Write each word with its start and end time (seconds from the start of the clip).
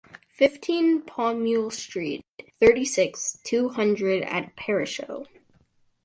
fifteen 0.29 0.99
Paumule 1.03 1.71
Street, 1.71 2.25
thirty-six, 2.59 3.37
two 3.43 3.69
hundred 3.69 4.23
at 4.23 4.55
Pêchereau. 4.55 5.27